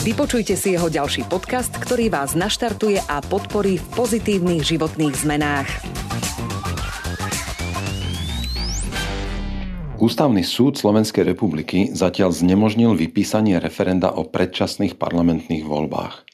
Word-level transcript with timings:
Vypočujte 0.00 0.56
si 0.56 0.72
jeho 0.72 0.88
ďalší 0.88 1.28
podcast, 1.28 1.76
ktorý 1.76 2.08
vás 2.08 2.32
naštartuje 2.32 3.04
a 3.04 3.20
podporí 3.20 3.76
v 3.76 3.84
pozitívnych 3.92 4.64
životných 4.64 5.12
zmenách. 5.12 5.68
Ústavný 10.00 10.40
súd 10.40 10.80
Slovenskej 10.80 11.28
republiky 11.28 11.92
zatiaľ 11.92 12.32
znemožnil 12.32 12.96
vypísanie 12.96 13.60
referenda 13.60 14.08
o 14.16 14.24
predčasných 14.24 14.96
parlamentných 14.96 15.68
voľbách. 15.68 16.29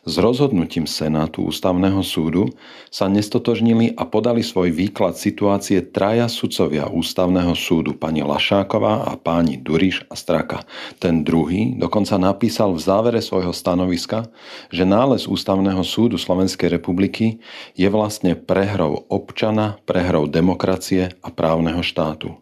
S 0.00 0.16
rozhodnutím 0.16 0.88
Senátu 0.88 1.44
Ústavného 1.44 2.00
súdu 2.00 2.48
sa 2.88 3.04
nestotožnili 3.04 3.92
a 4.00 4.08
podali 4.08 4.40
svoj 4.40 4.72
výklad 4.72 5.12
situácie 5.12 5.84
traja 5.84 6.24
sudcovia 6.24 6.88
Ústavného 6.88 7.52
súdu, 7.52 7.92
pani 7.92 8.24
Lašáková 8.24 9.04
a 9.04 9.20
páni 9.20 9.60
Duriš 9.60 10.08
a 10.08 10.16
Straka. 10.16 10.64
Ten 10.96 11.20
druhý 11.20 11.76
dokonca 11.76 12.16
napísal 12.16 12.72
v 12.72 12.80
závere 12.80 13.20
svojho 13.20 13.52
stanoviska, 13.52 14.32
že 14.72 14.88
nález 14.88 15.28
Ústavného 15.28 15.84
súdu 15.84 16.16
Slovenskej 16.16 16.72
republiky 16.72 17.36
je 17.76 17.88
vlastne 17.92 18.32
prehrou 18.32 19.04
občana, 19.12 19.84
prehrou 19.84 20.24
demokracie 20.24 21.12
a 21.20 21.28
právneho 21.28 21.84
štátu. 21.84 22.40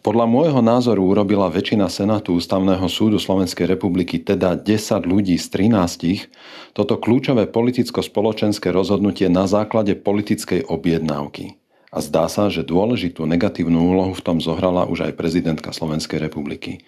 Podľa 0.00 0.24
môjho 0.24 0.64
názoru 0.64 1.04
urobila 1.04 1.52
väčšina 1.52 1.84
Senátu 1.92 2.32
Ústavného 2.32 2.88
súdu 2.88 3.20
Slovenskej 3.20 3.68
republiky, 3.68 4.16
teda 4.16 4.56
10 4.56 5.04
ľudí 5.04 5.36
z 5.36 5.46
13, 5.52 6.72
toto 6.72 6.96
kľúčové 6.96 7.44
politicko-spoločenské 7.44 8.72
rozhodnutie 8.72 9.28
na 9.28 9.44
základe 9.44 9.92
politickej 10.00 10.64
objednávky. 10.72 11.60
A 11.92 12.00
zdá 12.00 12.32
sa, 12.32 12.48
že 12.48 12.64
dôležitú 12.64 13.28
negatívnu 13.28 13.92
úlohu 13.92 14.16
v 14.16 14.24
tom 14.24 14.40
zohrala 14.40 14.88
už 14.88 15.12
aj 15.12 15.20
prezidentka 15.20 15.68
Slovenskej 15.68 16.16
republiky. 16.16 16.80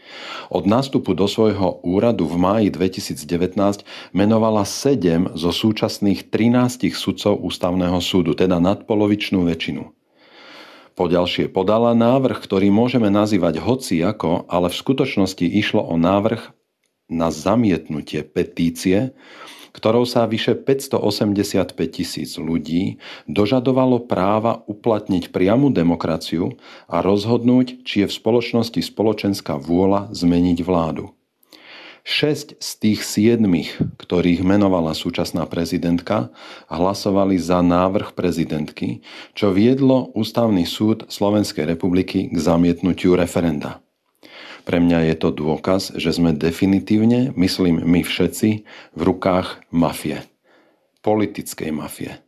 Od 0.49 0.65
nástupu 0.65 1.13
do 1.13 1.29
svojho 1.29 1.85
úradu 1.85 2.25
v 2.25 2.41
máji 2.41 2.69
2019 2.73 3.85
menovala 4.17 4.65
7 4.65 5.37
zo 5.37 5.53
súčasných 5.53 6.33
13 6.33 6.89
sudcov 6.97 7.45
Ústavného 7.45 8.01
súdu, 8.01 8.33
teda 8.33 8.57
nadpolovičnú 8.57 9.45
väčšinu. 9.45 10.02
Poďalšie 10.93 11.49
podala 11.49 11.97
návrh, 11.97 12.37
ktorý 12.37 12.69
môžeme 12.69 13.09
nazývať 13.09 13.65
hoci 13.65 14.05
ako, 14.05 14.45
ale 14.53 14.69
v 14.69 14.77
skutočnosti 14.77 15.47
išlo 15.49 15.81
o 15.81 15.97
návrh 15.97 16.53
na 17.09 17.33
zamietnutie 17.33 18.21
petície, 18.25 19.17
ktorou 19.73 20.05
sa 20.05 20.29
vyše 20.29 20.53
585 20.53 21.73
tisíc 21.89 22.37
ľudí 22.37 23.01
dožadovalo 23.25 24.05
práva 24.05 24.61
uplatniť 24.69 25.33
priamu 25.33 25.73
demokraciu 25.73 26.61
a 26.93 27.01
rozhodnúť, 27.01 27.81
či 27.89 28.05
je 28.05 28.07
v 28.09 28.17
spoločnosti 28.17 28.81
spoločenská 28.85 29.57
vôľa 29.57 30.13
zmeniť 30.13 30.61
vládu. 30.61 31.17
Šesť 32.03 32.59
z 32.59 32.71
tých 32.83 33.01
siedmých, 33.07 33.79
ktorých 34.03 34.43
menovala 34.43 34.91
súčasná 34.91 35.47
prezidentka, 35.47 36.35
hlasovali 36.67 37.39
za 37.39 37.63
návrh 37.63 38.19
prezidentky, 38.19 39.07
čo 39.39 39.55
viedlo 39.55 40.11
Ústavný 40.19 40.67
súd 40.67 41.07
Slovenskej 41.07 41.63
republiky 41.63 42.27
k 42.27 42.37
zamietnutiu 42.43 43.15
referenda. 43.15 43.79
Pre 44.67 44.79
mňa 44.83 45.11
je 45.11 45.17
to 45.19 45.31
dôkaz, 45.31 45.95
že 45.95 46.15
sme 46.15 46.35
definitívne, 46.35 47.35
myslím 47.39 47.83
my 47.83 48.03
všetci, 48.03 48.67
v 48.99 49.01
rukách 49.03 49.63
mafie. 49.71 50.27
Politickej 51.07 51.71
mafie. 51.71 52.19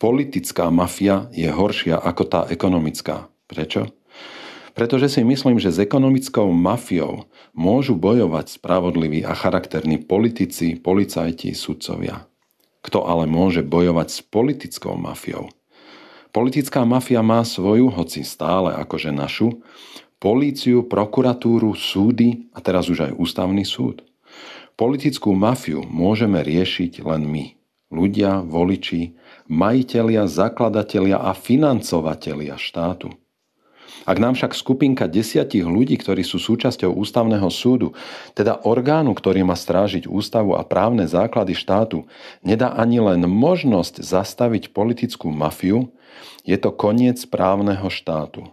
Politická 0.00 0.68
mafia 0.68 1.28
je 1.32 1.48
horšia 1.48 1.96
ako 2.00 2.22
tá 2.28 2.40
ekonomická. 2.48 3.32
Prečo? 3.48 3.92
Pretože 4.74 5.06
si 5.06 5.22
myslím, 5.22 5.62
že 5.62 5.70
s 5.70 5.78
ekonomickou 5.78 6.50
mafiou 6.50 7.30
môžu 7.54 7.94
bojovať 7.94 8.58
spravodliví 8.58 9.22
a 9.22 9.30
charakterní 9.30 10.02
politici, 10.02 10.74
policajti, 10.74 11.54
sudcovia. 11.54 12.26
Kto 12.82 13.06
ale 13.06 13.30
môže 13.30 13.62
bojovať 13.62 14.08
s 14.10 14.18
politickou 14.26 14.98
mafiou? 14.98 15.48
Politická 16.34 16.82
mafia 16.82 17.22
má 17.22 17.46
svoju, 17.46 17.86
hoci 17.94 18.26
stále 18.26 18.74
akože 18.74 19.14
našu, 19.14 19.62
políciu, 20.18 20.82
prokuratúru, 20.82 21.78
súdy 21.78 22.50
a 22.50 22.58
teraz 22.58 22.90
už 22.90 23.08
aj 23.08 23.12
ústavný 23.14 23.62
súd. 23.62 24.02
Politickú 24.74 25.30
mafiu 25.38 25.86
môžeme 25.86 26.42
riešiť 26.42 27.06
len 27.06 27.22
my, 27.22 27.44
ľudia, 27.94 28.42
voliči, 28.42 29.14
majitelia, 29.46 30.26
zakladatelia 30.26 31.22
a 31.22 31.30
financovatelia 31.30 32.58
štátu. 32.58 33.14
Ak 34.04 34.18
nám 34.20 34.34
však 34.36 34.52
skupinka 34.52 35.06
desiatich 35.08 35.64
ľudí, 35.64 35.96
ktorí 35.96 36.26
sú 36.26 36.42
súčasťou 36.42 36.92
ústavného 36.92 37.48
súdu, 37.48 37.94
teda 38.34 38.60
orgánu, 38.66 39.14
ktorý 39.16 39.46
má 39.46 39.56
strážiť 39.56 40.10
ústavu 40.10 40.58
a 40.58 40.66
právne 40.66 41.06
základy 41.06 41.54
štátu, 41.56 42.04
nedá 42.44 42.74
ani 42.74 43.00
len 43.00 43.24
možnosť 43.24 44.02
zastaviť 44.04 44.74
politickú 44.74 45.32
mafiu, 45.32 45.88
je 46.44 46.58
to 46.60 46.74
koniec 46.74 47.22
právneho 47.30 47.88
štátu. 47.88 48.52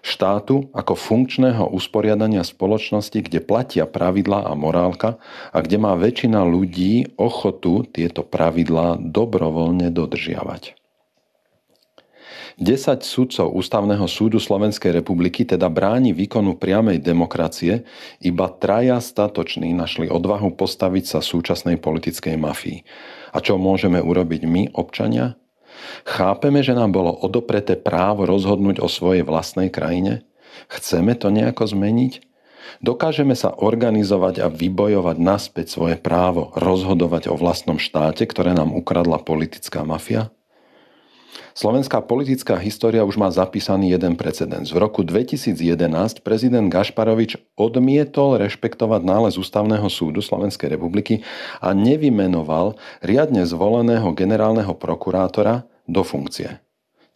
Štátu 0.00 0.72
ako 0.72 0.96
funkčného 0.96 1.76
usporiadania 1.76 2.40
spoločnosti, 2.40 3.20
kde 3.20 3.44
platia 3.44 3.84
pravidlá 3.84 4.48
a 4.48 4.52
morálka 4.56 5.20
a 5.52 5.58
kde 5.60 5.76
má 5.76 5.92
väčšina 5.92 6.40
ľudí 6.40 7.16
ochotu 7.20 7.84
tieto 7.84 8.24
pravidlá 8.24 8.96
dobrovoľne 8.96 9.92
dodržiavať. 9.92 10.79
10 12.58 13.04
sudcov 13.04 13.52
Ústavného 13.54 14.06
súdu 14.10 14.42
Slovenskej 14.42 14.90
republiky 14.96 15.46
teda 15.46 15.70
bráni 15.70 16.10
výkonu 16.10 16.58
priamej 16.58 16.98
demokracie, 16.98 17.86
iba 18.18 18.50
traja 18.50 18.98
statoční 18.98 19.70
našli 19.76 20.10
odvahu 20.10 20.56
postaviť 20.58 21.04
sa 21.06 21.18
súčasnej 21.22 21.78
politickej 21.78 22.34
mafii. 22.40 22.82
A 23.30 23.38
čo 23.38 23.60
môžeme 23.60 24.02
urobiť 24.02 24.42
my, 24.48 24.62
občania? 24.74 25.38
Chápeme, 26.02 26.64
že 26.66 26.74
nám 26.74 26.90
bolo 26.90 27.14
odopreté 27.14 27.78
právo 27.78 28.26
rozhodnúť 28.26 28.82
o 28.82 28.88
svojej 28.90 29.22
vlastnej 29.22 29.70
krajine? 29.70 30.26
Chceme 30.66 31.14
to 31.14 31.30
nejako 31.30 31.70
zmeniť? 31.70 32.26
Dokážeme 32.80 33.34
sa 33.34 33.50
organizovať 33.50 34.34
a 34.40 34.46
vybojovať 34.48 35.16
naspäť 35.18 35.66
svoje 35.74 35.96
právo 35.98 36.54
rozhodovať 36.54 37.32
o 37.32 37.34
vlastnom 37.34 37.82
štáte, 37.82 38.24
ktoré 38.24 38.54
nám 38.54 38.72
ukradla 38.72 39.18
politická 39.20 39.82
mafia? 39.82 40.30
Slovenská 41.50 41.98
politická 42.04 42.54
história 42.62 43.02
už 43.02 43.18
má 43.18 43.26
zapísaný 43.30 43.90
jeden 43.90 44.14
precedens. 44.14 44.70
V 44.70 44.78
roku 44.78 45.02
2011 45.02 45.56
prezident 46.22 46.70
Gašparovič 46.70 47.36
odmietol 47.58 48.38
rešpektovať 48.38 49.02
nález 49.02 49.34
Ústavného 49.34 49.86
súdu 49.90 50.22
Slovenskej 50.22 50.70
republiky 50.78 51.26
a 51.58 51.74
nevymenoval 51.74 52.78
riadne 53.02 53.42
zvoleného 53.42 54.14
generálneho 54.14 54.72
prokurátora 54.78 55.66
do 55.90 56.06
funkcie. 56.06 56.62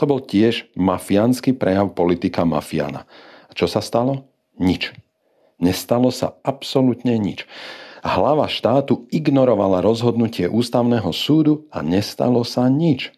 To 0.02 0.10
bol 0.10 0.18
tiež 0.18 0.66
mafiánsky 0.74 1.54
prejav 1.54 1.94
politika 1.94 2.42
mafiána. 2.42 3.06
A 3.46 3.52
čo 3.54 3.70
sa 3.70 3.78
stalo? 3.78 4.26
Nič. 4.58 4.90
Nestalo 5.62 6.10
sa 6.10 6.34
absolútne 6.42 7.14
nič. 7.14 7.46
Hlava 8.04 8.50
štátu 8.50 9.06
ignorovala 9.14 9.80
rozhodnutie 9.80 10.50
ústavného 10.50 11.08
súdu 11.14 11.70
a 11.70 11.80
nestalo 11.80 12.42
sa 12.42 12.66
nič. 12.66 13.14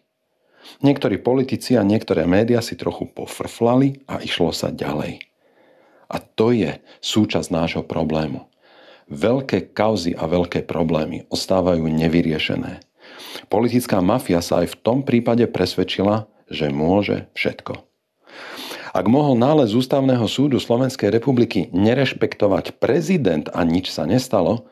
Niektorí 0.83 1.17
politici 1.21 1.73
a 1.75 1.85
niektoré 1.85 2.29
médiá 2.29 2.61
si 2.61 2.77
trochu 2.77 3.09
pofrflali 3.09 4.03
a 4.05 4.21
išlo 4.21 4.53
sa 4.53 4.69
ďalej. 4.69 5.23
A 6.07 6.17
to 6.23 6.55
je 6.55 6.79
súčasť 7.03 7.49
nášho 7.51 7.83
problému. 7.83 8.47
Veľké 9.07 9.71
kauzy 9.71 10.15
a 10.15 10.27
veľké 10.27 10.67
problémy 10.67 11.27
ostávajú 11.31 11.87
nevyriešené. 11.87 12.83
Politická 13.47 14.03
mafia 14.03 14.43
sa 14.43 14.63
aj 14.63 14.75
v 14.75 14.79
tom 14.83 14.99
prípade 15.03 15.47
presvedčila, 15.47 16.27
že 16.51 16.71
môže 16.71 17.27
všetko. 17.35 17.87
Ak 18.97 19.05
mohol 19.05 19.37
nález 19.37 19.77
Ústavného 19.77 20.25
súdu 20.25 20.57
Slovenskej 20.57 21.11
republiky 21.13 21.69
nerešpektovať 21.69 22.81
prezident 22.81 23.45
a 23.51 23.61
nič 23.61 23.93
sa 23.93 24.09
nestalo, 24.09 24.65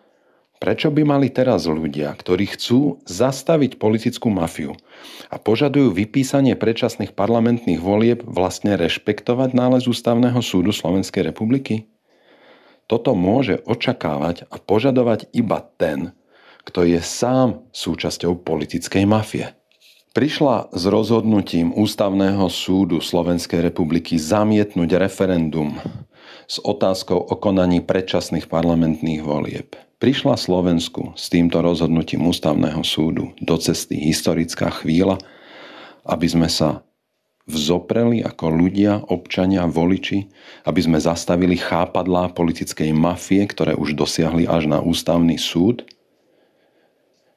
Prečo 0.66 0.90
by 0.90 1.06
mali 1.06 1.30
teraz 1.30 1.70
ľudia, 1.70 2.18
ktorí 2.18 2.58
chcú 2.58 2.98
zastaviť 3.06 3.78
politickú 3.78 4.34
mafiu 4.34 4.74
a 5.30 5.38
požadujú 5.38 5.94
vypísanie 5.94 6.58
predčasných 6.58 7.14
parlamentných 7.14 7.78
volieb, 7.78 8.26
vlastne 8.26 8.74
rešpektovať 8.74 9.54
nález 9.54 9.86
Ústavného 9.86 10.42
súdu 10.42 10.74
Slovenskej 10.74 11.30
republiky? 11.30 11.86
Toto 12.90 13.14
môže 13.14 13.62
očakávať 13.62 14.50
a 14.50 14.58
požadovať 14.58 15.30
iba 15.38 15.62
ten, 15.78 16.18
kto 16.66 16.82
je 16.82 16.98
sám 16.98 17.62
súčasťou 17.70 18.42
politickej 18.42 19.06
mafie. 19.06 19.54
Prišla 20.18 20.74
s 20.74 20.84
rozhodnutím 20.90 21.78
Ústavného 21.78 22.50
súdu 22.50 23.06
Slovenskej 23.06 23.70
republiky 23.70 24.18
zamietnúť 24.18 24.98
referendum 24.98 25.78
s 26.50 26.58
otázkou 26.58 27.22
o 27.22 27.38
konaní 27.38 27.86
predčasných 27.86 28.50
parlamentných 28.50 29.22
volieb. 29.22 29.85
Prišla 30.06 30.38
Slovensku 30.38 31.18
s 31.18 31.34
týmto 31.34 31.66
rozhodnutím 31.66 32.30
Ústavného 32.30 32.86
súdu 32.86 33.34
do 33.42 33.58
cesty 33.58 33.98
historická 33.98 34.70
chvíľa, 34.70 35.18
aby 36.06 36.30
sme 36.30 36.46
sa 36.46 36.86
vzopreli 37.50 38.22
ako 38.22 38.54
ľudia, 38.54 39.02
občania, 39.10 39.66
voliči, 39.66 40.30
aby 40.70 40.78
sme 40.78 41.02
zastavili 41.02 41.58
chápadlá 41.58 42.38
politickej 42.38 42.94
mafie, 42.94 43.50
ktoré 43.50 43.74
už 43.74 43.98
dosiahli 43.98 44.46
až 44.46 44.70
na 44.70 44.78
ústavný 44.78 45.42
súd. 45.42 45.90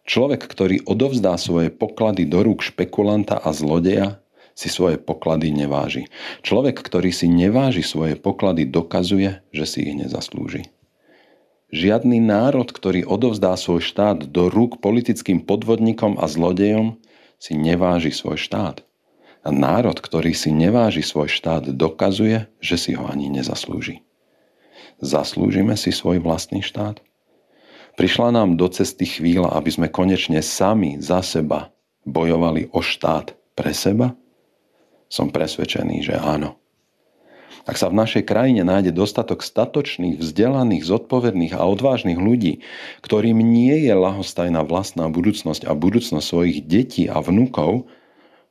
Človek, 0.04 0.44
ktorý 0.44 0.84
odovzdá 0.84 1.40
svoje 1.40 1.72
poklady 1.72 2.28
do 2.28 2.44
rúk 2.44 2.60
špekulanta 2.60 3.40
a 3.40 3.48
zlodeja, 3.56 4.20
si 4.52 4.68
svoje 4.68 5.00
poklady 5.00 5.56
neváži. 5.56 6.04
Človek, 6.44 6.84
ktorý 6.84 7.16
si 7.16 7.32
neváži 7.32 7.80
svoje 7.80 8.12
poklady, 8.20 8.68
dokazuje, 8.68 9.40
že 9.56 9.64
si 9.64 9.88
ich 9.88 9.96
nezaslúži. 9.96 10.68
Žiadny 11.68 12.24
národ, 12.24 12.64
ktorý 12.72 13.04
odovzdá 13.04 13.52
svoj 13.60 13.84
štát 13.84 14.24
do 14.24 14.48
rúk 14.48 14.80
politickým 14.80 15.44
podvodníkom 15.44 16.16
a 16.16 16.24
zlodejom, 16.24 16.96
si 17.36 17.54
neváži 17.54 18.08
svoj 18.08 18.40
štát. 18.40 18.80
A 19.44 19.52
národ, 19.52 20.00
ktorý 20.00 20.32
si 20.32 20.48
neváži 20.48 21.04
svoj 21.04 21.28
štát, 21.28 21.68
dokazuje, 21.70 22.48
že 22.58 22.76
si 22.80 22.96
ho 22.96 23.04
ani 23.04 23.28
nezaslúži. 23.28 24.00
Zaslúžime 24.98 25.78
si 25.78 25.92
svoj 25.94 26.18
vlastný 26.24 26.64
štát? 26.64 27.04
Prišla 27.94 28.32
nám 28.32 28.56
do 28.56 28.66
cesty 28.72 29.06
chvíľa, 29.06 29.54
aby 29.54 29.70
sme 29.70 29.88
konečne 29.92 30.42
sami 30.42 30.98
za 30.98 31.22
seba 31.22 31.70
bojovali 32.08 32.72
o 32.72 32.80
štát 32.80 33.36
pre 33.54 33.76
seba? 33.76 34.16
Som 35.12 35.28
presvedčený, 35.30 36.00
že 36.00 36.14
áno. 36.16 36.56
Ak 37.68 37.76
sa 37.76 37.92
v 37.92 38.00
našej 38.00 38.24
krajine 38.24 38.64
nájde 38.64 38.96
dostatok 38.96 39.44
statočných, 39.44 40.16
vzdelaných, 40.16 40.88
zodpovedných 40.88 41.52
a 41.52 41.68
odvážnych 41.68 42.16
ľudí, 42.16 42.64
ktorým 43.04 43.44
nie 43.44 43.84
je 43.84 43.92
lahostajná 43.92 44.64
vlastná 44.64 45.12
budúcnosť 45.12 45.68
a 45.68 45.76
budúcnosť 45.76 46.24
svojich 46.24 46.58
detí 46.64 47.04
a 47.06 47.20
vnúkov, 47.20 47.84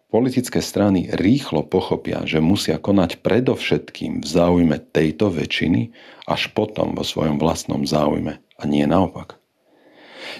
Politické 0.07 0.63
strany 0.63 1.11
rýchlo 1.11 1.67
pochopia, 1.67 2.23
že 2.23 2.39
musia 2.39 2.79
konať 2.79 3.19
predovšetkým 3.19 4.23
v 4.23 4.25
záujme 4.25 4.79
tejto 4.79 5.27
väčšiny, 5.27 5.91
až 6.23 6.47
potom 6.55 6.95
vo 6.95 7.03
svojom 7.03 7.35
vlastnom 7.35 7.83
záujme 7.83 8.39
a 8.39 8.63
nie 8.63 8.87
naopak. 8.87 9.35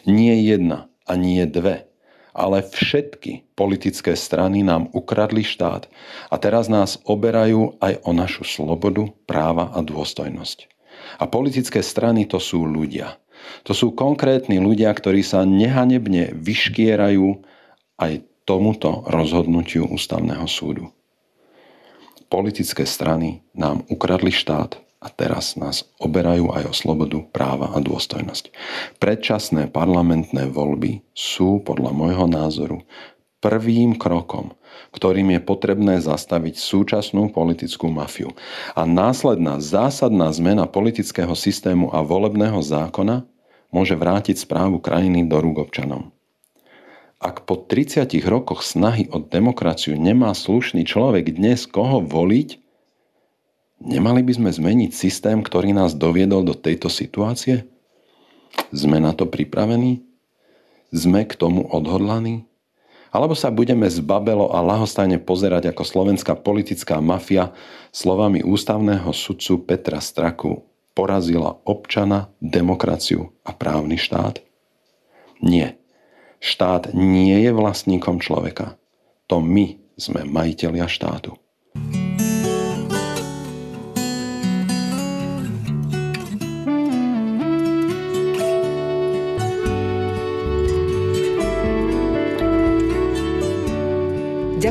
Nie 0.08 0.40
jedna 0.40 0.88
a 1.04 1.20
nie 1.20 1.44
dve, 1.44 1.92
ale 2.38 2.62
všetky 2.62 3.58
politické 3.58 4.14
strany 4.14 4.62
nám 4.62 4.94
ukradli 4.94 5.42
štát 5.42 5.90
a 6.30 6.36
teraz 6.38 6.70
nás 6.70 7.02
oberajú 7.04 7.76
aj 7.82 8.06
o 8.06 8.14
našu 8.14 8.46
slobodu, 8.46 9.10
práva 9.26 9.74
a 9.74 9.82
dôstojnosť. 9.82 10.70
A 11.18 11.26
politické 11.26 11.82
strany 11.82 12.30
to 12.30 12.38
sú 12.38 12.64
ľudia. 12.70 13.18
To 13.66 13.74
sú 13.74 13.98
konkrétni 13.98 14.62
ľudia, 14.62 14.94
ktorí 14.94 15.26
sa 15.26 15.42
nehanebne 15.42 16.38
vyškierajú 16.38 17.42
aj 17.98 18.14
tomuto 18.46 19.04
rozhodnutiu 19.10 19.90
ústavného 19.90 20.46
súdu. 20.46 20.94
Politické 22.28 22.86
strany 22.86 23.42
nám 23.58 23.84
ukradli 23.90 24.32
štát 24.32 24.87
a 24.98 25.08
teraz 25.14 25.54
nás 25.54 25.86
oberajú 26.02 26.50
aj 26.54 26.64
o 26.70 26.74
slobodu, 26.74 27.22
práva 27.30 27.74
a 27.74 27.80
dôstojnosť. 27.80 28.50
Predčasné 28.98 29.70
parlamentné 29.70 30.50
voľby 30.50 31.06
sú 31.14 31.62
podľa 31.62 31.92
môjho 31.94 32.26
názoru 32.26 32.82
prvým 33.38 33.94
krokom, 33.96 34.58
ktorým 34.92 35.38
je 35.38 35.42
potrebné 35.46 36.02
zastaviť 36.02 36.58
súčasnú 36.58 37.30
politickú 37.30 37.86
mafiu. 37.88 38.34
A 38.74 38.90
následná 38.90 39.62
zásadná 39.62 40.34
zmena 40.34 40.66
politického 40.66 41.38
systému 41.38 41.94
a 41.94 42.02
volebného 42.02 42.58
zákona 42.58 43.30
môže 43.70 43.94
vrátiť 43.94 44.42
správu 44.42 44.82
krajiny 44.82 45.30
do 45.30 45.38
rúk 45.38 45.70
občanom. 45.70 46.10
Ak 47.18 47.50
po 47.50 47.58
30 47.58 48.06
rokoch 48.30 48.62
snahy 48.62 49.10
o 49.10 49.18
demokraciu 49.18 49.98
nemá 49.98 50.34
slušný 50.38 50.86
človek 50.86 51.34
dnes 51.34 51.66
koho 51.66 52.02
voliť, 52.02 52.67
nemali 53.82 54.22
by 54.26 54.34
sme 54.38 54.50
zmeniť 54.50 54.92
systém, 54.94 55.42
ktorý 55.42 55.74
nás 55.74 55.94
doviedol 55.98 56.44
do 56.44 56.54
tejto 56.58 56.90
situácie? 56.90 57.66
Sme 58.74 58.98
na 58.98 59.14
to 59.14 59.30
pripravení? 59.30 60.04
Sme 60.90 61.28
k 61.28 61.36
tomu 61.36 61.68
odhodlaní? 61.68 62.48
Alebo 63.12 63.34
sa 63.34 63.48
budeme 63.50 63.88
zbabelo 63.88 64.52
a 64.52 64.60
lahostajne 64.60 65.18
pozerať, 65.24 65.72
ako 65.72 65.84
slovenská 65.88 66.36
politická 66.36 67.00
mafia 67.00 67.56
slovami 67.96 68.44
ústavného 68.44 69.10
sudcu 69.16 69.64
Petra 69.64 70.04
Straku 70.04 70.68
porazila 70.92 71.56
občana, 71.64 72.34
demokraciu 72.44 73.32
a 73.48 73.56
právny 73.56 73.96
štát? 73.96 74.44
Nie. 75.40 75.78
Štát 76.42 76.94
nie 76.94 77.38
je 77.42 77.52
vlastníkom 77.54 78.20
človeka. 78.22 78.78
To 79.32 79.42
my 79.42 79.78
sme 79.98 80.26
majiteľia 80.26 80.86
štátu. 80.86 81.38